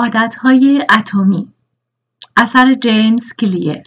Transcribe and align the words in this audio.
عادتهای 0.00 0.86
اتمی. 0.90 1.48
اثر 2.36 2.74
جیمز 2.74 3.32
کلیر. 3.32 3.82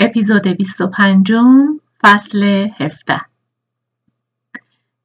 اپیزود 0.00 0.48
25 0.48 1.32
فصل 2.02 2.68
17 2.80 3.20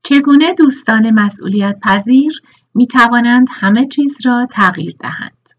چگونه 0.03 0.53
دوستان 0.53 1.09
مسئولیت 1.09 1.79
پذیر 1.81 2.41
می 2.73 2.87
توانند 2.87 3.47
همه 3.51 3.87
چیز 3.87 4.17
را 4.25 4.47
تغییر 4.51 4.95
دهند؟ 4.99 5.49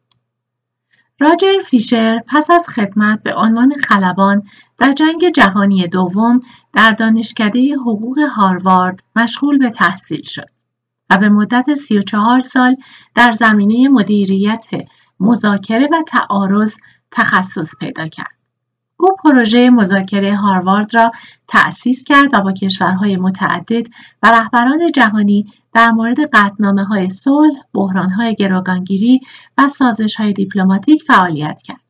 راجر 1.21 1.59
فیشر 1.65 2.21
پس 2.27 2.51
از 2.51 2.69
خدمت 2.69 3.23
به 3.23 3.35
عنوان 3.35 3.75
خلبان 3.77 4.43
در 4.79 4.93
جنگ 4.93 5.29
جهانی 5.35 5.87
دوم 5.87 6.41
در 6.73 6.93
دانشکده 6.93 7.75
حقوق 7.75 8.19
هاروارد 8.19 9.03
مشغول 9.17 9.59
به 9.59 9.71
تحصیل 9.71 10.23
شد. 10.23 10.64
و 11.11 11.19
به 11.19 11.29
مدت 11.29 11.75
34 11.75 12.41
سال 12.41 12.77
در 13.15 13.33
زمینه 13.33 13.89
مدیریت 13.89 14.67
مذاکره 15.21 15.89
و 15.93 16.03
تعارض 16.09 16.77
تخصص 17.11 17.77
پیدا 17.81 18.09
کرد. 18.09 18.35
او 18.97 19.17
پروژه 19.25 19.71
مذاکره 19.71 20.37
هاروارد 20.37 20.95
را 20.95 21.11
تأسیس 21.49 22.05
کرد 22.05 22.31
و 22.33 22.41
با 22.41 22.53
کشورهای 22.53 23.17
متعدد 23.17 23.87
و 24.23 24.31
رهبران 24.31 24.93
جهانی 24.93 25.53
در 25.73 25.91
مورد 25.91 26.17
قطنامه 26.33 26.85
های 26.85 27.11
صلح، 27.11 27.61
بحران 27.75 28.11
های 28.11 28.35
گروگانگیری 28.35 29.21
و 29.59 29.69
سازش 29.69 30.17
های 30.17 30.33
دیپلماتیک 30.33 31.03
فعالیت 31.03 31.63
کرد. 31.63 31.81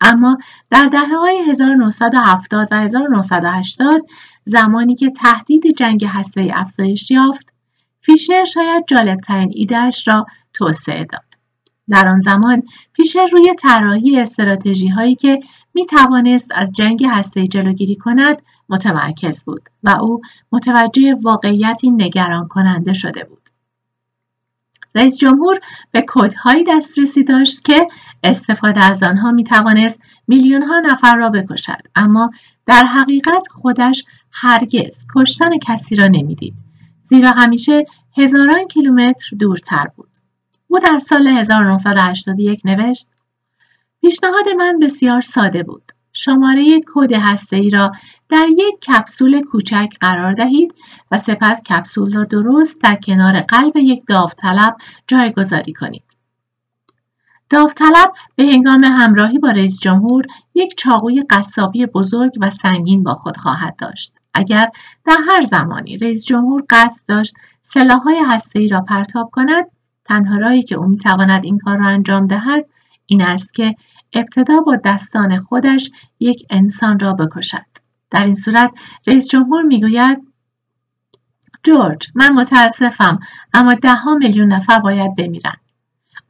اما 0.00 0.38
در 0.70 0.86
دهه 0.86 1.16
های 1.16 1.50
1970 1.50 2.68
و 2.70 2.76
1980 2.76 4.00
زمانی 4.44 4.94
که 4.94 5.10
تهدید 5.10 5.62
جنگ 5.76 6.04
هسته 6.04 6.50
افزایش 6.54 7.10
یافت 7.10 7.53
فیشر 8.04 8.44
شاید 8.44 8.84
جالبترین 8.86 9.52
ایدهش 9.54 10.08
را 10.08 10.26
توسعه 10.52 11.04
داد. 11.04 11.24
در 11.88 12.08
آن 12.08 12.20
زمان 12.20 12.62
فیشر 12.92 13.26
روی 13.32 13.54
طراحی 13.58 14.20
استراتژی 14.20 14.88
هایی 14.88 15.14
که 15.14 15.40
می 15.74 15.86
توانست 15.86 16.48
از 16.54 16.72
جنگ 16.72 17.04
هسته 17.10 17.46
جلوگیری 17.46 17.96
کند 17.96 18.42
متمرکز 18.68 19.44
بود 19.44 19.68
و 19.82 19.90
او 19.90 20.20
متوجه 20.52 21.14
واقعیتی 21.22 21.90
نگران 21.90 22.48
کننده 22.48 22.92
شده 22.92 23.24
بود. 23.24 23.48
رئیس 24.94 25.18
جمهور 25.18 25.60
به 25.92 26.04
کدهایی 26.08 26.64
دسترسی 26.64 27.24
داشت 27.24 27.64
که 27.64 27.88
استفاده 28.24 28.80
از 28.80 29.02
آنها 29.02 29.32
می 29.32 29.44
توانست 29.44 30.00
میلیون 30.28 30.62
ها 30.62 30.80
نفر 30.80 31.16
را 31.16 31.30
بکشد 31.30 31.80
اما 31.94 32.30
در 32.66 32.84
حقیقت 32.84 33.48
خودش 33.50 34.04
هرگز 34.30 35.06
کشتن 35.16 35.58
کسی 35.58 35.96
را 35.96 36.06
نمی‌دید 36.06 36.73
زیرا 37.04 37.30
همیشه 37.30 37.86
هزاران 38.16 38.68
کیلومتر 38.68 39.36
دورتر 39.36 39.86
بود. 39.96 40.10
او 40.68 40.78
در 40.78 40.98
سال 40.98 41.26
1981 41.26 42.60
نوشت 42.64 43.08
پیشنهاد 44.00 44.48
من 44.48 44.78
بسیار 44.78 45.20
ساده 45.20 45.62
بود. 45.62 45.92
شماره 46.12 46.80
کد 46.94 47.12
ای 47.52 47.70
را 47.70 47.92
در 48.28 48.46
یک 48.48 48.80
کپسول 48.80 49.42
کوچک 49.42 49.88
قرار 50.00 50.32
دهید 50.32 50.74
و 51.10 51.16
سپس 51.18 51.62
کپسول 51.62 52.12
را 52.12 52.24
درست 52.24 52.80
در 52.80 52.94
کنار 52.94 53.40
قلب 53.40 53.76
یک 53.76 54.02
داوطلب 54.06 54.76
جایگذاری 55.06 55.72
کنید. 55.72 56.03
داوطلب 57.54 58.12
به 58.36 58.44
هنگام 58.44 58.84
همراهی 58.84 59.38
با 59.38 59.50
رئیس 59.50 59.80
جمهور 59.80 60.26
یک 60.54 60.74
چاقوی 60.76 61.24
قصابی 61.30 61.86
بزرگ 61.86 62.32
و 62.40 62.50
سنگین 62.50 63.02
با 63.02 63.14
خود 63.14 63.36
خواهد 63.36 63.76
داشت. 63.76 64.14
اگر 64.34 64.70
در 65.04 65.16
هر 65.28 65.42
زمانی 65.42 65.98
رئیس 65.98 66.24
جمهور 66.24 66.64
قصد 66.70 67.06
داشت 67.08 67.34
سلاحهای 67.62 68.24
ای 68.54 68.68
را 68.68 68.80
پرتاب 68.80 69.30
کند 69.32 69.64
تنها 70.04 70.36
راهی 70.38 70.62
که 70.62 70.74
او 70.74 70.86
می‌تواند 70.86 71.44
این 71.44 71.58
کار 71.58 71.78
را 71.78 71.86
انجام 71.86 72.26
دهد 72.26 72.64
این 73.06 73.22
است 73.22 73.54
که 73.54 73.74
ابتدا 74.12 74.60
با 74.60 74.76
دستان 74.76 75.38
خودش 75.38 75.90
یک 76.20 76.46
انسان 76.50 76.98
را 76.98 77.12
بکشد 77.12 77.66
در 78.10 78.24
این 78.24 78.34
صورت 78.34 78.70
رئیس 79.06 79.28
جمهور 79.28 79.62
می‌گوید 79.62 80.18
جورج 81.62 82.08
من 82.14 82.32
متاسفم 82.32 83.20
اما 83.52 83.74
دهها 83.74 84.14
میلیون 84.14 84.52
نفر 84.52 84.78
باید 84.78 85.16
بمیرند 85.16 85.63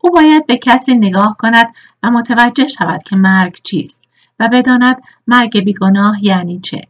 او 0.05 0.11
باید 0.11 0.47
به 0.47 0.57
کسی 0.57 0.95
نگاه 0.95 1.37
کند 1.39 1.67
و 2.03 2.11
متوجه 2.11 2.69
شود 2.69 3.03
که 3.03 3.17
مرگ 3.17 3.61
چیست 3.63 4.03
و 4.41 4.49
بداند 4.53 5.03
مرگ 5.27 5.65
بیگناه 5.65 6.25
یعنی 6.25 6.61
چه 6.61 6.83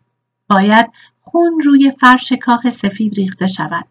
باید 0.49 0.87
خون 1.21 1.61
روی 1.65 1.91
فرش 1.91 2.33
کاخ 2.33 2.71
سفید 2.71 3.15
ریخته 3.15 3.47
شود. 3.47 3.87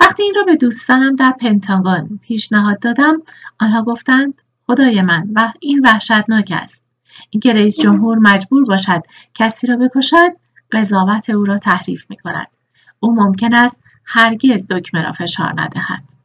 وقتی 0.00 0.22
این 0.22 0.32
را 0.36 0.42
به 0.42 0.56
دوستانم 0.56 1.14
در 1.14 1.30
پنتاگون 1.40 2.20
پیشنهاد 2.22 2.78
دادم 2.78 3.22
آنها 3.60 3.82
گفتند 3.82 4.42
خدای 4.66 5.02
من 5.02 5.28
و 5.34 5.52
این 5.60 5.80
وحشتناک 5.86 6.52
است 6.54 6.82
اینکه 7.30 7.52
رئیس 7.52 7.80
جمهور 7.80 8.18
مجبور 8.18 8.64
باشد 8.64 9.02
کسی 9.34 9.66
را 9.66 9.76
بکشد 9.76 10.30
قضاوت 10.72 11.30
او 11.30 11.44
را 11.44 11.58
تحریف 11.58 12.06
می 12.10 12.16
کند. 12.16 12.56
او 13.00 13.14
ممکن 13.14 13.54
است 13.54 13.80
هرگز 14.04 14.66
دکمه 14.66 15.02
را 15.02 15.12
فشار 15.12 15.54
ندهد. 15.56 16.23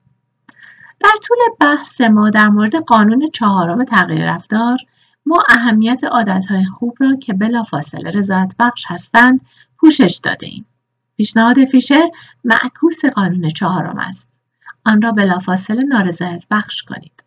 در 0.99 1.13
طول 1.23 1.37
بحث 1.59 2.01
ما 2.01 2.29
در 2.29 2.49
مورد 2.49 2.75
قانون 2.75 3.27
چهارم 3.33 3.83
تغییر 3.83 4.33
رفتار 4.33 4.77
ما 5.25 5.39
اهمیت 5.49 6.03
عادتهای 6.03 6.63
خوب 6.63 6.97
را 6.99 7.15
که 7.15 7.33
بلافاصله 7.33 8.11
رضایت 8.11 8.55
بخش 8.59 8.85
هستند 8.87 9.41
پوشش 9.77 10.19
داده 10.23 10.47
ایم. 10.47 10.65
پیشنهاد 11.17 11.65
فیشر 11.65 12.09
معکوس 12.43 13.05
قانون 13.05 13.49
چهارم 13.49 13.97
است. 13.97 14.29
آن 14.85 15.01
را 15.01 15.11
بلافاصله 15.11 15.83
نارضایت 15.83 16.45
بخش 16.51 16.83
کنید. 16.83 17.23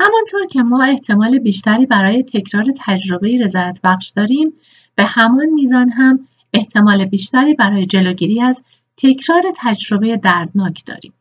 همانطور 0.00 0.46
که 0.46 0.62
ما 0.62 0.84
احتمال 0.84 1.38
بیشتری 1.38 1.86
برای 1.86 2.22
تکرار 2.22 2.64
تجربه 2.76 3.38
رضایت 3.44 3.80
بخش 3.84 4.08
داریم 4.08 4.52
به 4.94 5.04
همان 5.04 5.46
میزان 5.46 5.88
هم 5.88 6.28
احتمال 6.52 7.04
بیشتری 7.04 7.54
برای 7.54 7.86
جلوگیری 7.86 8.42
از 8.42 8.62
تکرار 8.96 9.42
تجربه 9.56 10.16
دردناک 10.16 10.82
داریم. 10.86 11.12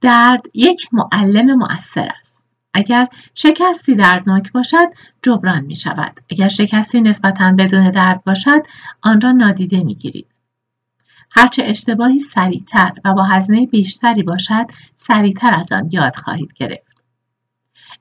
درد 0.00 0.42
یک 0.54 0.88
معلم 0.92 1.54
مؤثر 1.54 2.08
است. 2.20 2.44
اگر 2.74 3.08
شکستی 3.34 3.94
دردناک 3.94 4.52
باشد 4.52 4.86
جبران 5.22 5.64
می 5.64 5.76
شود. 5.76 6.20
اگر 6.30 6.48
شکستی 6.48 7.00
نسبتا 7.00 7.54
بدون 7.58 7.90
درد 7.90 8.24
باشد 8.24 8.62
آن 9.02 9.20
را 9.20 9.32
نادیده 9.32 9.84
می 9.84 9.94
گیرید. 9.94 10.40
هرچه 11.30 11.62
اشتباهی 11.66 12.18
سریعتر 12.18 12.92
و 13.04 13.14
با 13.14 13.22
هزینه 13.22 13.66
بیشتری 13.66 14.22
باشد 14.22 14.66
سریعتر 14.94 15.54
از 15.54 15.72
آن 15.72 15.88
یاد 15.92 16.16
خواهید 16.16 16.52
گرفت. 16.52 17.04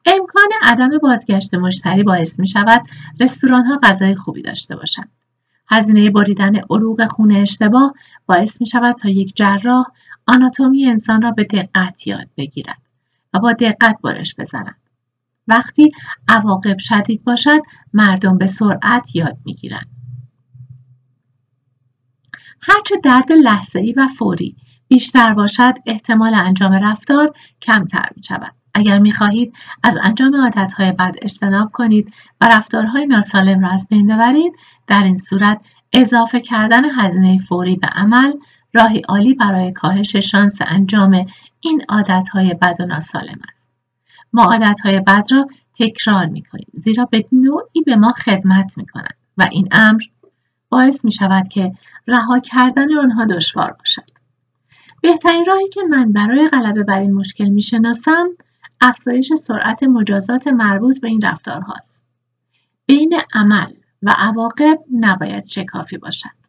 امکان 0.05 0.49
عدم 0.61 0.89
بازگشت 0.97 1.53
مشتری 1.53 2.03
باعث 2.03 2.39
می 2.39 2.47
شود 2.47 2.81
رستوران 3.19 3.65
ها 3.65 3.77
غذای 3.83 4.15
خوبی 4.15 4.41
داشته 4.41 4.75
باشند. 4.75 5.11
هزینه 5.69 6.09
بریدن 6.09 6.55
عروق 6.69 7.05
خون 7.05 7.31
اشتباه 7.31 7.93
باعث 8.25 8.61
می 8.61 8.67
شود 8.67 8.95
تا 8.95 9.09
یک 9.09 9.35
جراح 9.35 9.85
آناتومی 10.27 10.85
انسان 10.85 11.21
را 11.21 11.31
به 11.31 11.43
دقت 11.43 12.07
یاد 12.07 12.29
بگیرد. 12.37 12.89
و 13.33 13.39
با 13.39 13.53
دقت 13.53 13.97
بارش 14.01 14.35
بزنند. 14.35 14.89
وقتی 15.47 15.91
عواقب 16.27 16.77
شدید 16.77 17.23
باشد 17.23 17.59
مردم 17.93 18.37
به 18.37 18.47
سرعت 18.47 19.15
یاد 19.15 19.37
می‌گیرند. 19.45 19.89
هرچه 22.61 22.95
درد 23.03 23.31
ای 23.75 23.93
و 23.97 24.07
فوری 24.07 24.55
بیشتر 24.87 25.33
باشد 25.33 25.73
احتمال 25.85 26.33
انجام 26.33 26.73
رفتار 26.73 27.33
کمتر 27.61 28.09
می 28.15 28.23
شود. 28.23 28.58
اگر 28.73 28.99
می 28.99 29.11
خواهید 29.11 29.53
از 29.83 29.97
انجام 30.03 30.35
عادتهای 30.35 30.91
بد 30.91 31.15
اجتناب 31.21 31.71
کنید 31.71 32.13
و 32.41 32.47
رفتارهای 32.47 33.05
ناسالم 33.05 33.59
را 33.59 33.69
از 33.69 33.87
بین 33.89 34.15
ببرید 34.15 34.53
در 34.87 35.03
این 35.03 35.17
صورت 35.17 35.61
اضافه 35.93 36.39
کردن 36.39 36.85
هزینه 36.85 37.37
فوری 37.37 37.75
به 37.75 37.87
عمل 37.87 38.33
راهی 38.73 38.99
عالی 38.99 39.33
برای 39.33 39.71
کاهش 39.71 40.15
شانس 40.15 40.57
انجام 40.61 41.25
این 41.59 41.81
عادتهای 41.89 42.53
بد 42.53 42.75
و 42.79 42.85
ناسالم 42.85 43.39
است. 43.51 43.71
ما 44.33 44.43
عادتهای 44.43 44.99
بد 44.99 45.25
را 45.31 45.47
تکرار 45.73 46.25
می 46.25 46.41
کنیم 46.41 46.67
زیرا 46.73 47.05
به 47.05 47.25
نوعی 47.31 47.81
به 47.85 47.95
ما 47.95 48.11
خدمت 48.11 48.77
می 48.77 48.85
کنند 48.85 49.17
و 49.37 49.47
این 49.51 49.67
امر 49.71 50.01
باعث 50.69 51.05
می 51.05 51.11
شود 51.11 51.47
که 51.47 51.71
رها 52.07 52.39
کردن 52.39 52.97
آنها 52.97 53.25
دشوار 53.25 53.71
باشد. 53.71 54.09
بهترین 55.01 55.45
راهی 55.45 55.69
که 55.69 55.81
من 55.89 56.13
برای 56.13 56.47
غلبه 56.47 56.83
بر 56.83 56.99
این 56.99 57.13
مشکل 57.13 57.49
می 57.49 57.61
شناسم 57.61 58.29
افزایش 58.81 59.33
سرعت 59.33 59.83
مجازات 59.83 60.47
مربوط 60.47 61.01
به 61.01 61.07
این 61.07 61.21
رفتارهاست. 61.21 62.03
بین 62.85 63.13
عمل 63.33 63.73
و 64.01 64.13
عواقب 64.17 64.79
نباید 64.99 65.45
شکافی 65.45 65.97
باشد. 65.97 66.39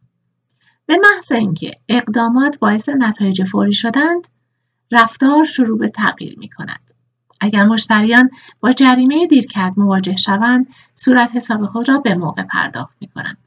به 0.87 0.97
محض 0.97 1.32
اینکه 1.32 1.73
اقدامات 1.88 2.59
باعث 2.59 2.88
نتایج 2.88 3.44
فوری 3.44 3.73
شدند 3.73 4.29
رفتار 4.93 5.44
شروع 5.44 5.79
به 5.79 5.88
تغییر 5.88 6.38
می 6.38 6.49
کند. 6.49 6.91
اگر 7.41 7.65
مشتریان 7.65 8.31
با 8.61 8.73
جریمه 8.73 9.27
دیرکرد 9.27 9.73
مواجه 9.77 10.17
شوند 10.17 10.67
صورت 10.94 11.37
حساب 11.37 11.67
خود 11.67 11.88
را 11.88 11.99
به 11.99 12.15
موقع 12.15 12.43
پرداخت 12.43 12.97
می 13.00 13.09
کنند. 13.09 13.38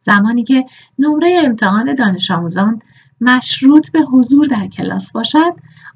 زمانی 0.00 0.44
که 0.44 0.64
نمره 0.98 1.42
امتحان 1.44 1.94
دانش 1.94 2.30
آموزان 2.30 2.82
مشروط 3.20 3.90
به 3.90 4.00
حضور 4.00 4.46
در 4.46 4.66
کلاس 4.66 5.12
باشد 5.12 5.52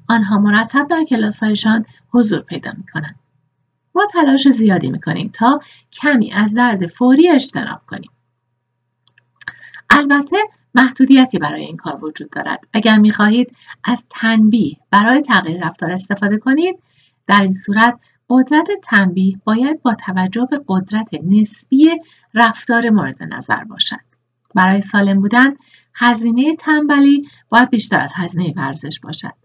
آنها 0.09 0.39
مرتب 0.39 0.87
در 0.87 1.03
کلاسهایشان 1.09 1.85
حضور 2.09 2.39
پیدا 2.41 2.71
می 2.77 2.83
کنند. 2.93 3.15
ما 3.95 4.03
تلاش 4.13 4.49
زیادی 4.49 4.91
می 4.91 5.01
کنیم 5.01 5.29
تا 5.33 5.59
کمی 5.91 6.31
از 6.31 6.53
درد 6.53 6.87
فوری 6.87 7.29
اجتناب 7.29 7.81
کنیم. 7.87 8.11
البته 9.89 10.37
محدودیتی 10.75 11.39
برای 11.39 11.63
این 11.63 11.77
کار 11.77 12.05
وجود 12.05 12.29
دارد. 12.29 12.67
اگر 12.73 12.97
می 12.97 13.11
خواهید 13.11 13.55
از 13.83 14.05
تنبیه 14.09 14.77
برای 14.91 15.21
تغییر 15.21 15.65
رفتار 15.65 15.91
استفاده 15.91 16.37
کنید 16.37 16.79
در 17.27 17.41
این 17.41 17.51
صورت 17.51 17.99
قدرت 18.29 18.67
تنبیه 18.83 19.39
باید 19.43 19.81
با 19.81 19.93
توجه 19.93 20.47
به 20.51 20.61
قدرت 20.67 21.09
نسبی 21.23 21.89
رفتار 22.33 22.89
مورد 22.89 23.23
نظر 23.23 23.63
باشد. 23.63 24.05
برای 24.55 24.81
سالم 24.81 25.21
بودن 25.21 25.53
هزینه 25.95 26.55
تنبلی 26.55 27.29
باید 27.49 27.69
بیشتر 27.69 27.99
از 27.99 28.11
هزینه 28.15 28.53
ورزش 28.57 28.99
باشد. 28.99 29.44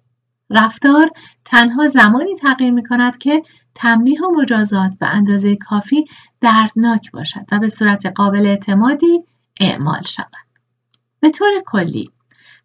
رفتار 0.50 1.10
تنها 1.44 1.86
زمانی 1.86 2.34
تغییر 2.34 2.70
می 2.70 2.82
کند 2.82 3.18
که 3.18 3.42
تنبیه 3.74 4.22
و 4.22 4.40
مجازات 4.40 4.98
به 5.00 5.06
اندازه 5.06 5.56
کافی 5.56 6.04
دردناک 6.40 7.10
باشد 7.10 7.46
و 7.52 7.58
به 7.58 7.68
صورت 7.68 8.06
قابل 8.06 8.46
اعتمادی 8.46 9.24
اعمال 9.60 10.02
شود. 10.02 10.26
به 11.20 11.30
طور 11.30 11.52
کلی 11.66 12.10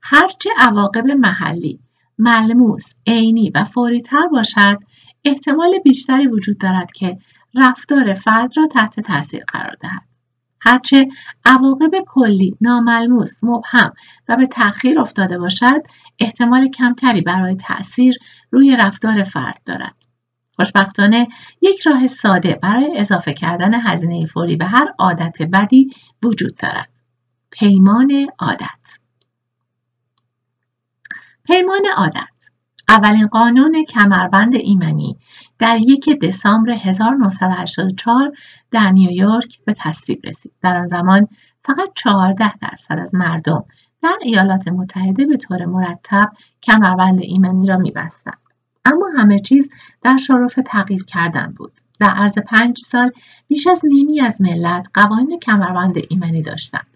هرچه 0.02 0.50
عواقب 0.58 1.08
محلی 1.08 1.80
ملموس، 2.18 2.94
عینی 3.08 3.52
و 3.56 3.64
فوریتر 3.64 4.28
باشد 4.28 4.80
احتمال 5.24 5.80
بیشتری 5.84 6.28
وجود 6.28 6.58
دارد 6.58 6.92
که 6.92 7.18
رفتار 7.56 8.14
فرد 8.14 8.58
را 8.58 8.68
تحت 8.68 9.00
تاثیر 9.00 9.44
قرار 9.48 9.76
دهد. 9.80 10.16
هرچه 10.62 11.08
عواقب 11.46 11.92
کلی 12.08 12.58
ناملموس 12.62 13.44
مبهم 13.44 13.94
و 14.30 14.36
به 14.36 14.46
تأخیر 14.48 15.00
افتاده 15.00 15.38
باشد 15.38 15.82
احتمال 16.20 16.68
کمتری 16.68 17.22
برای 17.22 17.56
تأثیر 17.56 18.18
روی 18.52 18.76
رفتار 18.76 19.24
فرد 19.24 19.62
دارد. 19.66 19.96
خوشبختانه 20.56 21.28
یک 21.62 21.82
راه 21.82 22.08
ساده 22.08 22.60
برای 22.64 22.98
اضافه 22.98 23.34
کردن 23.34 23.74
هزینه 23.74 24.26
فوری 24.26 24.56
به 24.56 24.66
هر 24.66 24.94
عادت 25.00 25.38
بدی 25.42 25.90
وجود 26.24 26.56
دارد. 26.56 26.90
پیمان 27.52 28.28
عادت. 28.40 29.00
پیمان 31.44 31.86
عادت. 31.98 32.30
اولین 32.90 33.28
قانون 33.28 33.86
کمربند 33.86 34.56
ایمنی 34.56 35.18
در 35.60 35.78
یک 35.82 36.20
دسامبر 36.20 36.72
1984 36.72 38.32
در 38.72 38.92
نیویورک 38.92 39.60
به 39.66 39.74
تصویب 39.74 40.20
رسید. 40.24 40.54
در 40.62 40.78
آن 40.78 40.88
زمان 40.88 41.28
فقط 41.64 41.90
14 41.96 42.58
درصد 42.58 43.00
از 43.00 43.16
مردم 43.16 43.66
در 44.06 44.18
ایالات 44.22 44.68
متحده 44.68 45.26
به 45.26 45.38
طور 45.38 45.66
مرتب 45.66 46.32
کمربند 46.64 47.20
ایمنی 47.22 47.68
را 47.68 47.78
میبستند. 47.78 48.38
اما 48.86 49.10
همه 49.18 49.40
چیز 49.40 49.70
در 50.02 50.18
شرف 50.18 50.60
تغییر 50.66 51.04
کردن 51.04 51.54
بود. 51.58 51.72
در 52.00 52.10
عرض 52.10 52.34
پنج 52.34 52.80
سال 52.80 53.12
بیش 53.48 53.68
از 53.68 53.82
نیمی 53.84 54.22
از 54.22 54.42
ملت 54.42 54.88
قوانین 54.94 55.40
کمربند 55.40 55.96
ایمنی 56.10 56.42
داشتند. 56.42 56.88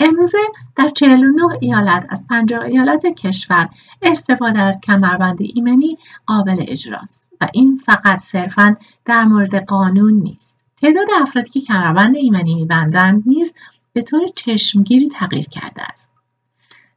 امروزه 0.00 0.38
در 0.76 0.88
49 0.88 1.42
ایالت 1.60 2.06
از 2.08 2.26
50 2.30 2.64
ایالت 2.64 3.06
کشور 3.06 3.68
استفاده 4.02 4.60
از 4.60 4.80
کمربند 4.80 5.38
ایمنی 5.40 5.96
قابل 6.26 6.64
اجراست 6.68 7.26
و 7.40 7.48
این 7.52 7.76
فقط 7.76 8.20
صرفا 8.20 8.76
در 9.04 9.24
مورد 9.24 9.64
قانون 9.64 10.12
نیست. 10.12 10.58
تعداد 10.82 11.06
افرادی 11.22 11.50
که 11.50 11.60
کمربند 11.60 12.16
ایمنی 12.16 12.54
میبندند 12.54 13.22
نیز 13.26 13.52
به 13.92 14.02
طور 14.02 14.26
چشمگیری 14.36 15.08
تغییر 15.08 15.46
کرده 15.48 15.82
است. 15.82 16.10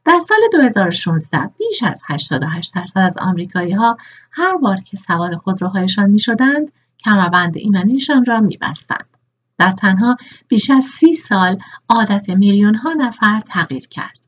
در 0.04 0.18
سال 0.18 0.38
2016 0.52 1.50
بیش 1.58 1.82
از 1.82 2.02
88 2.06 2.74
درصد 2.74 2.98
از 2.98 3.18
آمریکایی 3.18 3.72
ها 3.72 3.96
هر 4.32 4.56
بار 4.56 4.76
که 4.76 4.96
سوار 4.96 5.36
خودروهایشان 5.36 6.10
می 6.10 6.18
شدند 6.18 6.72
کمربند 7.04 7.56
ایمنیشان 7.56 8.24
را 8.24 8.40
می 8.40 8.56
بستند. 8.56 9.06
در 9.58 9.72
تنها 9.72 10.16
بیش 10.48 10.70
از 10.70 10.84
سی 10.84 11.12
سال 11.12 11.58
عادت 11.88 12.30
میلیون 12.30 12.74
ها 12.74 12.92
نفر 12.92 13.40
تغییر 13.40 13.86
کرد. 13.86 14.26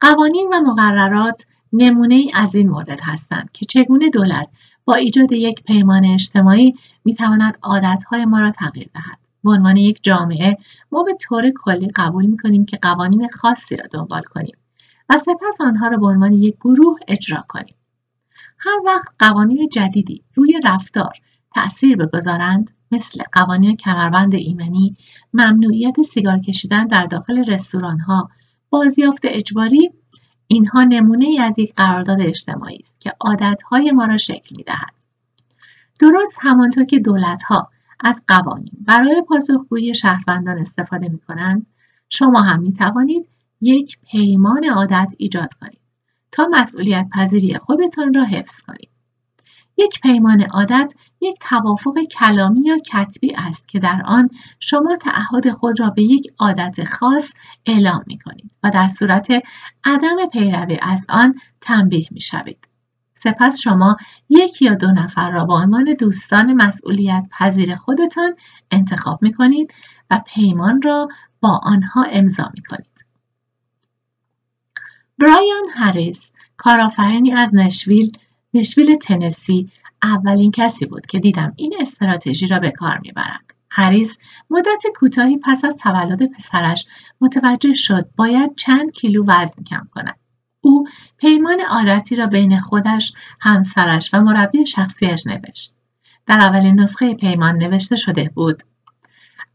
قوانین 0.00 0.48
و 0.52 0.60
مقررات 0.60 1.46
نمونه 1.72 2.14
ای 2.14 2.30
از 2.34 2.54
این 2.54 2.68
مورد 2.68 3.00
هستند 3.02 3.50
که 3.52 3.66
چگونه 3.66 4.08
دولت 4.08 4.50
با 4.84 4.94
ایجاد 4.94 5.32
یک 5.32 5.62
پیمان 5.62 6.04
اجتماعی 6.04 6.74
می 7.04 7.14
تواند 7.14 7.58
عادتهای 7.62 8.24
ما 8.24 8.40
را 8.40 8.50
تغییر 8.50 8.90
دهد. 8.94 9.27
به 9.44 9.50
عنوان 9.50 9.76
یک 9.76 9.98
جامعه 10.02 10.56
ما 10.92 11.02
به 11.02 11.14
طور 11.20 11.52
کلی 11.64 11.90
قبول 11.96 12.26
می 12.26 12.36
کنیم 12.36 12.64
که 12.64 12.78
قوانین 12.82 13.28
خاصی 13.28 13.76
را 13.76 13.84
دنبال 13.92 14.22
کنیم 14.22 14.56
و 15.08 15.16
سپس 15.16 15.60
آنها 15.60 15.88
را 15.88 15.96
به 15.96 16.06
عنوان 16.06 16.32
یک 16.32 16.56
گروه 16.56 16.98
اجرا 17.08 17.44
کنیم. 17.48 17.74
هر 18.58 18.76
وقت 18.86 19.08
قوانین 19.18 19.68
جدیدی 19.72 20.22
روی 20.34 20.60
رفتار 20.64 21.12
تأثیر 21.54 21.96
بگذارند 21.96 22.70
مثل 22.92 23.22
قوانین 23.32 23.76
کمربند 23.76 24.34
ایمنی، 24.34 24.96
ممنوعیت 25.34 26.02
سیگار 26.02 26.38
کشیدن 26.38 26.86
در 26.86 27.06
داخل 27.06 27.44
رستوران 27.44 28.00
ها، 28.00 28.30
بازیافت 28.70 29.20
اجباری 29.24 29.90
اینها 30.46 30.84
نمونه 30.84 31.26
ای 31.26 31.38
از 31.38 31.58
یک 31.58 31.74
قرارداد 31.74 32.20
اجتماعی 32.20 32.76
است 32.76 33.00
که 33.00 33.12
عادتهای 33.20 33.90
ما 33.90 34.04
را 34.04 34.16
شکل 34.16 34.56
می 34.56 34.62
دهد. 34.62 34.94
درست 36.00 36.34
همانطور 36.40 36.84
که 36.84 36.98
دولت 36.98 37.42
ها 37.42 37.70
از 38.00 38.22
قوانین 38.28 38.72
برای 38.80 39.22
پاسخگویی 39.28 39.94
شهروندان 39.94 40.58
استفاده 40.58 41.08
می 41.08 41.18
کنند، 41.18 41.66
شما 42.08 42.40
هم 42.40 42.60
می 42.60 42.72
توانید 42.72 43.28
یک 43.60 43.98
پیمان 44.10 44.64
عادت 44.64 45.14
ایجاد 45.18 45.54
کنید 45.54 45.80
تا 46.32 46.48
مسئولیت 46.50 47.08
پذیری 47.12 47.58
خودتان 47.58 48.14
را 48.14 48.24
حفظ 48.24 48.60
کنید. 48.60 48.88
یک 49.76 50.00
پیمان 50.00 50.40
عادت 50.42 50.94
یک 51.20 51.38
توافق 51.40 51.98
کلامی 52.10 52.60
یا 52.60 52.78
کتبی 52.78 53.32
است 53.36 53.68
که 53.68 53.78
در 53.78 54.02
آن 54.04 54.28
شما 54.60 54.96
تعهد 54.96 55.50
خود 55.50 55.80
را 55.80 55.90
به 55.90 56.02
یک 56.02 56.32
عادت 56.38 56.84
خاص 56.84 57.32
اعلام 57.66 58.04
می 58.06 58.18
کنید 58.18 58.50
و 58.62 58.70
در 58.70 58.88
صورت 58.88 59.28
عدم 59.84 60.16
پیروی 60.32 60.78
از 60.82 61.06
آن 61.08 61.34
تنبیه 61.60 62.08
می 62.10 62.20
شوید. 62.20 62.68
سپس 63.18 63.60
شما 63.60 63.96
یک 64.28 64.62
یا 64.62 64.74
دو 64.74 64.92
نفر 64.92 65.30
را 65.30 65.44
به 65.44 65.52
عنوان 65.52 65.94
دوستان 65.94 66.52
مسئولیت 66.52 67.28
پذیر 67.38 67.74
خودتان 67.74 68.36
انتخاب 68.70 69.22
می 69.22 69.32
کنید 69.32 69.74
و 70.10 70.20
پیمان 70.26 70.82
را 70.82 71.08
با 71.40 71.60
آنها 71.62 72.06
امضا 72.12 72.50
می 72.54 72.62
کنید. 72.62 73.04
برایان 75.18 75.66
هریس 75.74 76.32
کارآفرینی 76.56 77.32
از 77.32 77.54
نشویل 77.54 78.18
نشویل 78.54 78.96
تنسی 78.96 79.70
اولین 80.02 80.50
کسی 80.50 80.86
بود 80.86 81.06
که 81.06 81.18
دیدم 81.18 81.52
این 81.56 81.74
استراتژی 81.80 82.46
را 82.46 82.58
به 82.58 82.70
کار 82.70 82.98
می‌برد. 82.98 83.54
هریس 83.70 84.18
مدت 84.50 84.82
کوتاهی 84.96 85.38
پس 85.38 85.64
از 85.64 85.76
تولد 85.76 86.32
پسرش 86.32 86.86
متوجه 87.20 87.74
شد 87.74 88.08
باید 88.16 88.56
چند 88.56 88.92
کیلو 88.92 89.24
وزن 89.26 89.62
کم 89.64 89.88
کند. 89.94 90.27
او 90.68 90.86
پیمان 91.18 91.60
عادتی 91.70 92.16
را 92.16 92.26
بین 92.26 92.60
خودش، 92.60 93.12
همسرش 93.40 94.14
و 94.14 94.20
مربی 94.20 94.66
شخصیش 94.66 95.26
نوشت. 95.26 95.74
در 96.26 96.38
اولین 96.40 96.80
نسخه 96.80 97.14
پیمان 97.14 97.56
نوشته 97.56 97.96
شده 97.96 98.30
بود. 98.34 98.62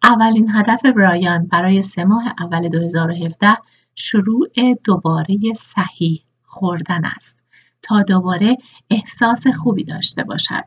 اولین 0.04 0.50
هدف 0.50 0.86
برایان 0.86 1.48
برای 1.48 1.82
سه 1.82 2.06
ماه 2.06 2.34
اول 2.40 2.70
2017 2.70 3.58
شروع 3.96 4.48
دوباره 4.84 5.38
صحیح 5.56 6.24
خوردن 6.44 7.06
است. 7.06 7.38
تا 7.82 8.04
دوباره 8.04 8.58
احساس 8.90 9.48
خوبی 9.48 9.84
داشته 9.84 10.24
باشد 10.24 10.64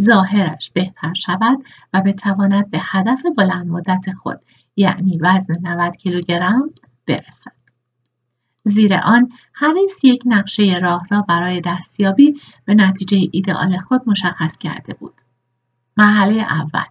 ظاهرش 0.00 0.70
بهتر 0.74 1.14
شود 1.14 1.58
و 1.92 2.00
بتواند 2.00 2.70
به 2.70 2.78
هدف 2.82 3.22
بلند 3.36 3.66
مدت 3.66 4.10
خود 4.22 4.40
یعنی 4.76 5.18
وزن 5.18 5.54
90 5.62 5.96
کیلوگرم 5.96 6.70
برسد 7.06 7.57
زیر 8.68 8.94
آن 8.94 9.32
هریس 9.54 10.04
یک 10.04 10.22
نقشه 10.26 10.78
راه 10.82 11.06
را 11.10 11.22
برای 11.22 11.60
دستیابی 11.60 12.40
به 12.64 12.74
نتیجه 12.74 13.28
ایدئال 13.32 13.76
خود 13.76 14.02
مشخص 14.06 14.58
کرده 14.58 14.94
بود. 14.94 15.14
مرحله 15.96 16.34
اول. 16.34 16.84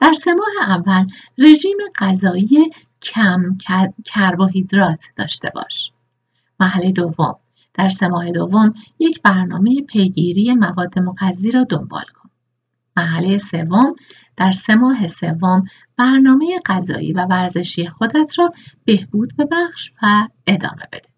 در 0.00 0.12
سه 0.12 0.34
ماه 0.34 0.76
اول 0.76 1.06
رژیم 1.38 1.76
غذایی 1.98 2.70
کم 3.02 3.58
کربوهیدرات 4.04 5.04
داشته 5.16 5.50
باش. 5.54 5.90
مرحله 6.60 6.92
دوم. 6.92 7.36
در 7.74 7.88
سه 7.88 8.08
ماه 8.08 8.30
دوم 8.30 8.74
یک 8.98 9.22
برنامه 9.22 9.82
پیگیری 9.82 10.54
مواد 10.54 10.98
مغذی 10.98 11.50
را 11.50 11.64
دنبال 11.64 12.04
کن. 12.14 12.30
مرحله 12.96 13.38
سوم 13.38 13.94
در 14.36 14.52
سه 14.52 14.74
ماه 14.74 15.08
سوم 15.08 15.64
برنامه 15.96 16.46
غذایی 16.66 17.12
و 17.12 17.24
ورزشی 17.24 17.88
خودت 17.88 18.38
را 18.38 18.52
بهبود 18.84 19.36
ببخش 19.36 19.92
و 20.02 20.28
ادامه 20.46 20.82
بده. 20.92 21.08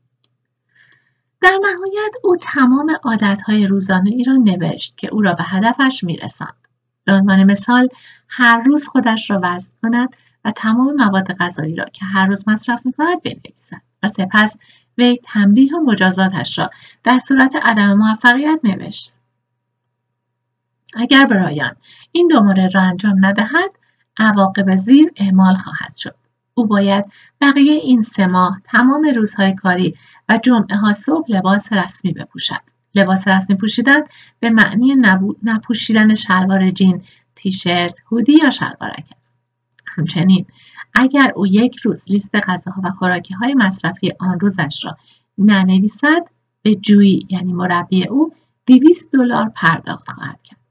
در 1.40 1.58
نهایت 1.62 2.14
او 2.24 2.36
تمام 2.36 2.96
عادتهای 3.04 3.66
روزانه 3.66 4.10
ای 4.10 4.24
را 4.24 4.32
نوشت 4.32 4.96
که 4.96 5.08
او 5.12 5.22
را 5.22 5.32
به 5.32 5.44
هدفش 5.44 6.04
میرساند. 6.04 6.68
به 7.04 7.12
عنوان 7.12 7.44
مثال 7.44 7.88
هر 8.28 8.62
روز 8.62 8.86
خودش 8.86 9.30
را 9.30 9.40
وزن 9.42 9.70
کند 9.82 10.16
و 10.44 10.50
تمام 10.50 10.94
مواد 10.94 11.32
غذایی 11.32 11.76
را 11.76 11.84
که 11.84 12.04
هر 12.04 12.26
روز 12.26 12.48
مصرف 12.48 12.86
می 12.86 12.92
کند 12.92 13.22
بنویسد 13.22 13.82
و 14.02 14.08
سپس 14.08 14.56
وی 14.98 15.18
تنبیه 15.24 15.76
و 15.76 15.80
مجازاتش 15.80 16.58
را 16.58 16.70
در 17.04 17.18
صورت 17.18 17.56
عدم 17.62 17.92
موفقیت 17.92 18.60
نوشت 18.64 19.14
اگر 20.96 21.26
برایان 21.26 21.76
این 22.16 22.28
دو 22.28 22.40
مورد 22.40 22.74
را 22.74 22.82
انجام 22.82 23.26
ندهد 23.26 23.70
عواقب 24.18 24.76
زیر 24.76 25.12
اعمال 25.16 25.54
خواهد 25.54 25.94
شد. 25.94 26.14
او 26.54 26.66
باید 26.66 27.04
بقیه 27.40 27.72
این 27.72 28.02
سه 28.02 28.26
ماه 28.26 28.60
تمام 28.64 29.12
روزهای 29.16 29.54
کاری 29.54 29.94
و 30.28 30.38
جمعه 30.44 30.76
ها 30.76 30.92
صبح 30.92 31.26
لباس 31.28 31.72
رسمی 31.72 32.12
بپوشد. 32.12 32.60
لباس 32.94 33.28
رسمی 33.28 33.56
پوشیدن 33.56 34.00
به 34.40 34.50
معنی 34.50 34.96
نپوشیدن 35.42 36.14
شلوار 36.14 36.70
جین 36.70 37.02
تیشرت 37.34 38.00
هودی 38.12 38.32
یا 38.32 38.50
شلوارک 38.50 39.06
است. 39.18 39.36
همچنین 39.86 40.46
اگر 40.94 41.32
او 41.36 41.46
یک 41.46 41.76
روز 41.76 42.04
لیست 42.10 42.36
غذاها 42.36 42.82
و 42.84 42.90
خوراکی 42.90 43.34
های 43.34 43.54
مصرفی 43.54 44.12
آن 44.20 44.40
روزش 44.40 44.84
را 44.84 44.96
ننویسد 45.38 46.28
به 46.62 46.74
جویی 46.74 47.26
یعنی 47.30 47.52
مربی 47.52 48.04
او 48.04 48.32
200 48.66 49.12
دلار 49.12 49.48
پرداخت 49.48 50.10
خواهد 50.10 50.42
کرد. 50.42 50.65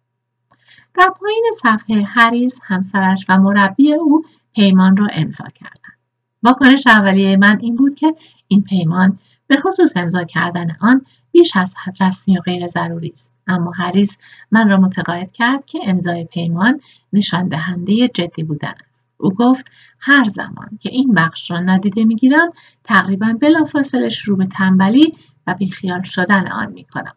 در 0.96 1.14
پایین 1.20 1.52
صفحه 1.62 2.04
هریس 2.04 2.60
همسرش 2.64 3.26
و 3.30 3.38
مربی 3.38 3.94
او 3.94 4.24
پیمان 4.56 4.98
را 4.98 5.08
امضا 5.14 5.46
کردند. 5.56 6.00
واکنش 6.44 6.88
اولیه 6.88 7.38
من 7.38 7.58
این 7.62 7.76
بود 7.76 7.96
که 7.96 8.16
این 8.48 8.64
پیمان 8.64 9.20
به 9.48 9.58
خصوص 9.58 9.98
امضا 9.98 10.24
کردن 10.24 10.76
آن 10.82 11.06
بیش 11.32 11.56
از 11.56 11.76
حد 11.84 12.04
رسمی 12.04 12.38
و 12.38 12.42
غیر 12.42 12.68
ضروری 12.68 13.10
است. 13.10 13.34
اما 13.48 13.72
هریس 13.76 14.18
من 14.52 14.70
را 14.70 14.78
متقاعد 14.78 15.32
کرد 15.32 15.66
که 15.66 15.80
امضای 15.84 16.26
پیمان 16.26 16.82
نشان 17.14 17.48
دهنده 17.48 18.08
جدی 18.08 18.44
بودن 18.44 18.74
است. 18.90 19.08
او 19.18 19.30
گفت 19.34 19.66
هر 20.00 20.24
زمان 20.24 20.70
که 20.80 20.90
این 20.90 21.14
بخش 21.14 21.52
را 21.52 21.60
نادیده 21.60 22.06
می‌گیرم 22.06 22.52
تقریبا 22.84 23.38
بلافاصله 23.42 24.10
شروع 24.10 24.38
به 24.38 24.46
تنبلی 24.46 25.14
و 25.48 25.54
بیخیال 25.54 26.02
شدن 26.02 26.48
آن 26.52 26.72
می‌کنم. 26.72 27.16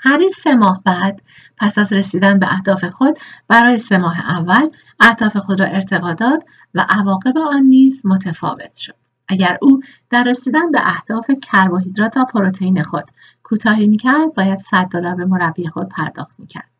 هریس 0.00 0.40
سه 0.40 0.54
ماه 0.54 0.82
بعد 0.84 1.22
پس 1.56 1.78
از 1.78 1.92
رسیدن 1.92 2.38
به 2.38 2.52
اهداف 2.52 2.84
خود 2.84 3.18
برای 3.48 3.78
سه 3.78 3.98
ماه 3.98 4.20
اول 4.20 4.68
اهداف 5.00 5.36
خود 5.36 5.60
را 5.60 5.66
ارتقا 5.66 6.12
داد 6.12 6.44
و 6.74 6.86
عواقب 6.88 7.38
آن 7.38 7.62
نیز 7.62 8.02
متفاوت 8.06 8.74
شد. 8.74 8.94
اگر 9.28 9.58
او 9.62 9.80
در 10.10 10.24
رسیدن 10.24 10.70
به 10.70 10.80
اهداف 10.84 11.30
کربوهیدرات 11.42 12.16
و 12.16 12.24
پروتئین 12.24 12.82
خود 12.82 13.04
کوتاهی 13.42 13.86
می‌کرد 13.86 14.34
باید 14.34 14.58
100 14.58 14.86
دلار 14.86 15.14
به 15.14 15.24
مربی 15.24 15.68
خود 15.68 15.88
پرداخت 15.88 16.40
می‌کرد. 16.40 16.70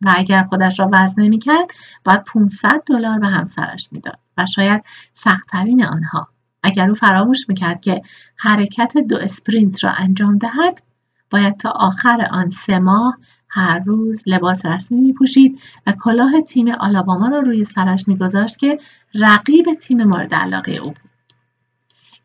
و 0.00 0.14
اگر 0.16 0.44
خودش 0.44 0.80
را 0.80 0.88
وزن 0.92 1.22
نمی‌کرد 1.22 1.70
باید 2.04 2.24
500 2.24 2.82
دلار 2.86 3.18
به 3.18 3.26
همسرش 3.26 3.88
می‌داد 3.92 4.18
و 4.38 4.46
شاید 4.46 4.84
سختترین 5.12 5.84
آنها. 5.84 6.28
اگر 6.62 6.88
او 6.88 6.94
فراموش 6.94 7.48
می‌کرد 7.48 7.80
که 7.80 8.02
حرکت 8.36 8.92
دو 9.08 9.16
اسپرینت 9.16 9.84
را 9.84 9.90
انجام 9.90 10.38
دهد 10.38 10.82
باید 11.30 11.56
تا 11.56 11.70
آخر 11.70 12.28
آن 12.30 12.50
سه 12.50 12.78
ماه 12.78 13.18
هر 13.48 13.78
روز 13.78 14.22
لباس 14.26 14.66
رسمی 14.66 15.00
می 15.00 15.12
پوشید 15.12 15.60
و 15.86 15.92
کلاه 15.92 16.40
تیم 16.40 16.68
آلاباما 16.68 17.28
را 17.28 17.38
روی 17.38 17.64
سرش 17.64 18.08
میگذاشت 18.08 18.58
که 18.58 18.78
رقیب 19.14 19.66
تیم 19.80 20.04
مورد 20.04 20.34
علاقه 20.34 20.72
او 20.72 20.90
بود. 20.90 21.10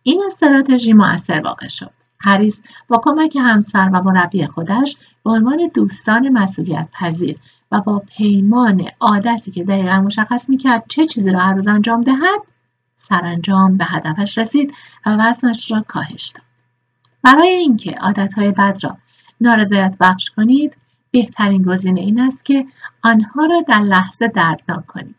این 0.03 0.23
استراتژی 0.25 0.93
مؤثر 0.93 1.41
واقع 1.41 1.67
شد. 1.67 1.91
هریس 2.19 2.61
با 2.87 3.01
کمک 3.03 3.35
همسر 3.35 3.89
و 3.93 4.01
مربی 4.01 4.45
خودش 4.45 4.97
به 5.23 5.31
عنوان 5.31 5.71
دوستان 5.73 6.29
مسئولیت 6.29 6.87
پذیر 6.93 7.39
و 7.71 7.81
با 7.81 7.99
پیمان 7.99 8.87
عادتی 8.99 9.51
که 9.51 9.63
دقیقا 9.63 10.01
مشخص 10.01 10.49
می‌کرد 10.49 10.83
چه 10.89 11.05
چیزی 11.05 11.31
را 11.31 11.39
هر 11.39 11.53
روز 11.53 11.67
انجام 11.67 12.01
دهد 12.01 12.41
سرانجام 12.95 13.77
به 13.77 13.85
هدفش 13.85 14.37
رسید 14.37 14.73
و 15.05 15.17
وزنش 15.19 15.71
را 15.71 15.83
کاهش 15.87 16.33
داد 16.35 16.50
برای 17.23 17.49
اینکه 17.49 17.91
عادتهای 17.91 18.51
بد 18.51 18.77
را 18.83 18.97
نارضایت 19.41 19.97
بخش 19.99 20.29
کنید 20.29 20.77
بهترین 21.11 21.63
گزینه 21.63 22.01
این 22.01 22.19
است 22.19 22.45
که 22.45 22.65
آنها 23.03 23.45
را 23.45 23.61
در 23.67 23.79
لحظه 23.79 24.27
دردناک 24.27 24.85
کنید. 24.85 25.15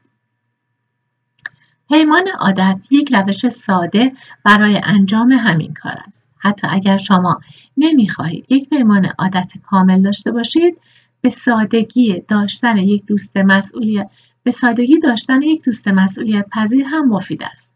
پیمان 1.88 2.28
عادت 2.40 2.87
یک 2.90 3.14
روش 3.14 3.49
ساده 3.49 4.12
برای 4.44 4.80
انجام 4.85 5.32
همین 5.32 5.75
کار 5.75 5.99
است. 6.06 6.30
حتی 6.38 6.66
اگر 6.71 6.97
شما 6.97 7.40
نمی‌خواهید 7.76 8.47
یک 8.52 8.68
پیمان 8.68 9.06
عادت 9.18 9.52
کامل 9.62 10.02
داشته 10.02 10.32
باشید 10.32 10.78
به 11.21 11.30
سادگی 11.30 12.23
داشتن 12.28 12.76
یک 12.76 13.06
دوست 13.06 13.37
مسئولیت 13.37 14.11
به 14.42 14.50
سادگی 14.50 14.99
داشتن 14.99 15.42
یک 15.42 15.64
دوست 15.64 15.88
مسئولیت 15.88 16.47
پذیر 16.52 16.87
هم 16.87 17.09
مفید 17.09 17.42
است. 17.42 17.73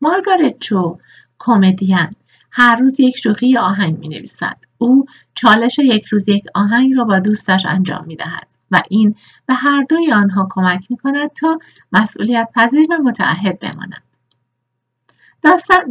مارگارت 0.00 0.58
چو 0.58 0.98
کمدین 1.38 2.16
هر 2.52 2.76
روز 2.76 3.00
یک 3.00 3.18
شوخی 3.18 3.58
آهنگ 3.58 3.98
می 3.98 4.08
نویسد. 4.08 4.56
او 4.78 5.04
چالش 5.34 5.78
یک 5.78 6.06
روز 6.06 6.28
یک 6.28 6.44
آهنگ 6.54 6.94
را 6.96 7.04
با 7.04 7.18
دوستش 7.18 7.66
انجام 7.66 8.04
می 8.06 8.16
دهد 8.16 8.56
و 8.70 8.82
این 8.90 9.14
به 9.46 9.54
هر 9.54 9.84
دوی 9.88 10.12
آنها 10.12 10.48
کمک 10.50 10.86
می 10.90 10.96
کند 10.96 11.30
تا 11.32 11.58
مسئولیت 11.92 12.48
پذیر 12.54 12.86
و 12.90 12.98
متعهد 13.02 13.58
بمانند. 13.58 14.02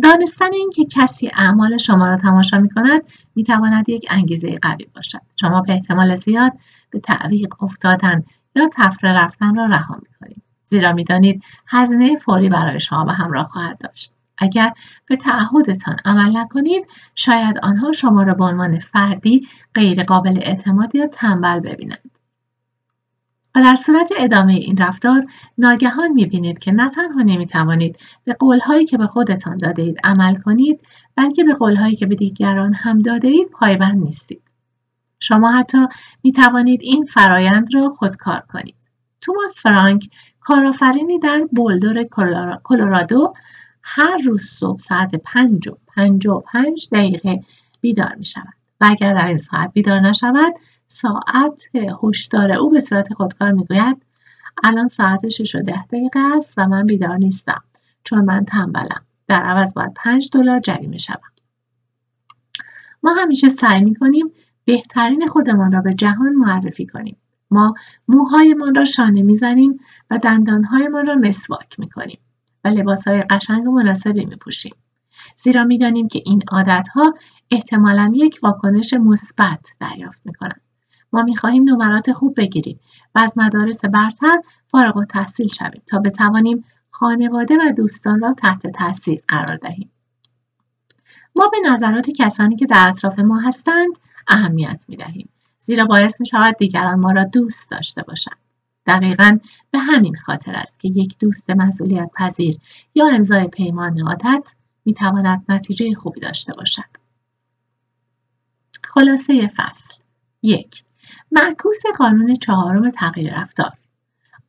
دانستن 0.04 0.54
اینکه 0.54 0.86
کسی 0.86 1.32
اعمال 1.34 1.78
شما 1.78 2.08
را 2.08 2.18
تماشا 2.18 2.60
می 2.60 2.70
کند 2.70 3.02
می 3.36 3.44
تواند 3.44 3.90
یک 3.90 4.06
انگیزه 4.10 4.60
قوی 4.62 4.88
باشد. 4.96 5.22
شما 5.40 5.62
به 5.62 5.74
احتمال 5.74 6.16
زیاد 6.16 6.52
به 6.90 7.00
تعویق 7.00 7.64
افتادن 7.64 8.22
یا 8.56 8.70
تفره 8.74 9.14
رفتن 9.14 9.56
را 9.56 9.66
رها 9.66 9.96
می 9.96 10.10
کنید. 10.20 10.44
زیرا 10.64 10.94
می 10.94 11.04
دانید 11.04 11.44
هزینه 11.68 12.16
فوری 12.16 12.50
برای 12.50 12.80
شما 12.80 13.04
به 13.04 13.14
همراه 13.14 13.44
خواهد 13.44 13.78
داشت. 13.78 14.14
اگر 14.40 14.74
به 15.06 15.16
تعهدتان 15.16 15.96
عمل 16.06 16.38
نکنید 16.38 16.88
شاید 17.16 17.58
آنها 17.64 17.92
شما 17.92 18.24
را 18.24 18.34
به 18.34 18.44
عنوان 18.44 18.78
فردی 18.78 19.48
غیرقابل 19.76 20.40
اعتماد 20.42 20.96
یا 20.96 21.08
تنبل 21.08 21.60
ببینند. 21.60 22.20
و 23.56 23.62
در 23.62 23.76
صورت 23.76 24.10
ادامه 24.18 24.54
این 24.54 24.78
رفتار 24.78 25.28
ناگهان 25.58 26.12
می‌بینید 26.12 26.60
که 26.60 26.72
نه 26.72 26.90
تنها 26.90 27.22
نمی‌توانید 27.22 27.98
به 28.24 28.34
قولهایی 28.34 28.86
که 28.86 28.98
به 28.98 29.08
خودتان 29.08 29.58
داده 29.58 29.82
اید 29.82 30.00
عمل 30.04 30.36
کنید 30.36 30.82
بلکه 31.16 31.44
به 31.44 31.54
قولهایی 31.54 31.96
که 31.96 32.06
به 32.06 32.16
دیگران 32.16 32.74
هم 32.74 33.02
داده 33.02 33.28
اید 33.28 33.50
پایبند 33.50 34.04
نیستید. 34.04 34.42
شما 35.20 35.52
حتی 35.52 35.78
می 36.24 36.32
توانید 36.32 36.82
این 36.84 37.06
فرایند 37.06 37.76
را 37.76 37.90
خودکار 37.90 38.40
کنید. 38.40 38.76
توماس 39.22 39.60
فرانک 39.62 40.10
کارآفرینی 40.42 41.20
در 41.20 41.48
بولدور 41.52 42.04
کلرادو 42.64 43.34
هر 43.82 44.18
روز 44.26 44.44
صبح 44.44 44.78
ساعت 44.78 45.16
پنج 45.16 45.68
و 45.68 45.78
پنج 45.88 46.28
و 46.28 46.40
پنج 46.40 46.88
دقیقه 46.92 47.44
بیدار 47.82 48.16
می 48.16 48.26
شود 48.26 48.54
و 48.82 48.86
اگر 48.90 49.14
در 49.14 49.28
این 49.28 49.38
ساعت 49.38 49.74
بیدار 49.74 50.00
نشود 50.00 50.54
ساعت 50.88 51.64
هشدار 52.04 52.52
او 52.52 52.70
به 52.70 52.80
صورت 52.80 53.14
خودکار 53.14 53.52
می‌گوید 53.52 53.98
الان 54.64 54.88
ساعت 54.88 55.30
6 55.30 55.56
و 55.56 55.62
ده 55.62 55.86
دقیقه 55.86 56.20
است 56.38 56.54
و 56.58 56.68
من 56.68 56.86
بیدار 56.86 57.18
نیستم 57.18 57.64
چون 58.04 58.26
من 58.26 58.46
تنبلم. 58.46 59.02
در 59.28 59.44
عوض 59.44 59.74
باید 59.74 59.94
5 59.96 60.30
دلار 60.34 60.60
جریمه 60.60 60.98
شوم 60.98 61.32
ما 63.04 63.14
همیشه 63.14 63.50
سعی 63.50 63.82
می 63.84 63.96
کنیم 63.96 64.32
بهترین 64.66 65.28
خودمان 65.28 65.72
را 65.72 65.82
به 65.82 65.94
جهان 65.94 66.36
معرفی 66.36 66.86
کنیم. 66.86 67.18
ما 67.52 67.74
موهایمان 68.08 68.76
را 68.76 68.86
شانه 68.86 69.22
می‌زنیم 69.22 69.80
و 70.10 70.18
دندانهایمان 70.18 71.06
را 71.06 71.16
مسواک 71.16 71.80
می 71.80 71.90
کنیم 71.90 72.20
و 72.66 72.68
لباس 72.68 73.08
های 73.08 73.22
قشنگ 73.22 73.68
و 73.68 73.72
مناسبی 73.72 74.26
می 74.26 74.36
پوشیم. 74.36 74.76
زیرا 75.36 75.64
می 75.64 75.78
دانیم 75.78 76.08
که 76.08 76.22
این 76.26 76.42
عادتها 76.52 77.14
احتمالا 77.52 78.12
یک 78.16 78.40
واکنش 78.44 78.94
مثبت 78.94 79.68
دریافت 79.80 80.22
می 80.26 80.34
کنند. 80.34 80.62
ما 81.14 81.24
می 81.24 81.36
خواهیم 81.36 81.70
نمرات 81.70 82.12
خوب 82.12 82.34
بگیریم 82.38 82.80
و 83.16 83.20
از 83.20 83.38
مدارس 83.38 83.86
برتر 83.86 84.42
فارغ 84.68 84.98
و 84.98 85.06
تحصیل 85.06 85.48
شویم 85.48 85.82
تا 85.88 86.00
بتوانیم 86.00 86.66
خانواده 86.90 87.58
و 87.58 87.72
دوستان 87.72 88.20
را 88.20 88.34
تحت 88.34 88.68
تاثیر 88.68 89.22
قرار 89.28 89.58
دهیم. 89.58 89.92
ما 91.36 91.48
به 91.48 91.70
نظرات 91.70 92.10
کسانی 92.10 92.56
که 92.56 92.66
در 92.66 92.88
اطراف 92.90 93.20
ما 93.20 93.40
هستند 93.40 94.00
اهمیت 94.28 94.86
می 94.88 94.96
دهیم. 94.96 95.30
زیرا 95.60 95.86
باعث 95.86 96.22
می 96.22 96.28
شود 96.28 96.56
دیگران 96.58 97.00
ما 97.00 97.12
را 97.12 97.24
دوست 97.24 97.72
داشته 97.72 98.04
باشند. 98.04 98.38
دقیقا 98.86 99.38
به 99.72 99.80
همین 99.80 100.16
خاطر 100.16 100.56
است 100.56 100.80
که 100.80 100.88
یک 100.88 101.18
دوست 101.20 101.50
مسئولیت 101.50 102.10
پذیر 102.16 102.58
یا 102.96 103.08
امضای 103.08 103.48
پیمان 103.48 104.02
عادت 104.02 104.56
می 104.86 104.94
تواند 104.94 105.46
نتیجه 105.50 105.96
خوبی 105.96 106.22
داشته 106.22 106.54
باشد. 106.54 107.00
خلاصه 108.84 109.48
فصل. 109.48 109.96
یک 110.44 110.84
معکوس 111.32 111.82
قانون 111.98 112.36
چهارم 112.36 112.92
تغییر 112.92 113.42
رفتار. 113.42 113.72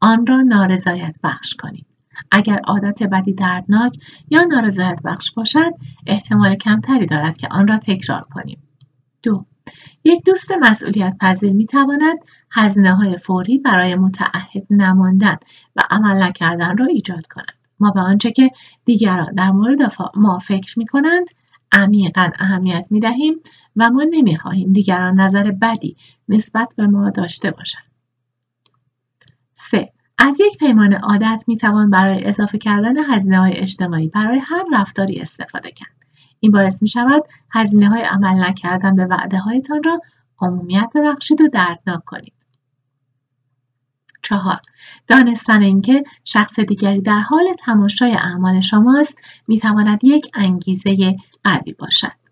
آن 0.00 0.26
را 0.26 0.40
نارضایت 0.40 1.18
بخش 1.22 1.54
کنید. 1.54 1.87
اگر 2.30 2.58
عادت 2.58 3.02
بدی 3.02 3.32
دردناک 3.32 3.96
یا 4.30 4.42
نارضایت 4.42 5.00
بخش 5.04 5.32
باشد 5.32 5.72
احتمال 6.06 6.54
کمتری 6.54 7.06
دارد 7.06 7.37
که 7.37 7.49
آن 7.50 7.68
را 7.68 7.78
تکرار 7.78 8.22
کنیم. 8.22 8.62
دو 9.22 9.46
یک 10.04 10.25
دوست 10.25 10.52
مسئولیت 10.60 11.16
پذیر 11.20 11.52
می 11.52 11.66
تواند 11.66 12.18
هزینه 12.52 12.95
های 12.95 13.16
فوری 13.16 13.59
برای 13.59 13.95
متعهد 13.95 14.66
نماندن 14.71 15.37
و 15.76 15.83
عمل 15.90 16.23
نکردن 16.23 16.76
را 16.76 16.87
ایجاد 16.87 17.26
کند 17.26 17.57
ما 17.80 17.90
به 17.90 18.00
آنچه 18.00 18.30
که 18.30 18.50
دیگران 18.85 19.35
در 19.35 19.50
مورد 19.50 19.92
ما 20.16 20.38
فکر 20.38 20.78
می 20.78 20.87
کنند 20.87 21.26
عمیقا 21.73 22.30
اهمیت 22.38 22.87
می 22.90 23.00
دهیم 23.00 23.40
و 23.76 23.90
ما 23.90 24.04
نمی 24.11 24.37
خواهیم 24.37 24.73
دیگران 24.73 25.21
نظر 25.21 25.50
بدی 25.50 25.97
نسبت 26.28 26.75
به 26.76 26.87
ما 26.87 27.11
داشته 27.11 27.50
باشند. 27.50 27.90
3. 29.54 29.92
از 30.19 30.40
یک 30.40 30.59
پیمان 30.59 30.92
عادت 30.92 31.45
می 31.49 31.57
توان 31.57 31.90
برای 31.90 32.25
اضافه 32.25 32.59
کردن 32.59 32.99
هزینه 32.99 33.38
های 33.38 33.52
اجتماعی 33.57 34.09
برای 34.09 34.38
هر 34.38 34.64
رفتاری 34.73 35.21
استفاده 35.21 35.71
کرد. 35.71 35.97
این 36.40 36.52
باعث 36.52 36.83
می 36.83 36.88
شود 36.88 37.23
هزینه 37.50 37.88
های 37.88 38.02
عمل 38.02 38.49
نکردن 38.49 38.97
به 38.97 39.07
وعده 39.07 39.38
هایتان 39.38 39.83
را 39.83 40.00
عمومیت 40.40 40.90
ببخشید 40.95 41.40
و 41.40 41.49
دردناک 41.49 42.04
کنید. 42.04 42.39
چهار. 44.22 44.60
دانستن 45.06 45.62
اینکه 45.62 46.04
شخص 46.24 46.60
دیگری 46.60 47.00
در 47.00 47.20
حال 47.20 47.54
تماشای 47.58 48.12
اعمال 48.12 48.60
شماست 48.60 49.14
می‌تواند 49.48 50.04
یک 50.04 50.26
انگیزه 50.34 51.16
قوی 51.44 51.72
باشد. 51.72 52.29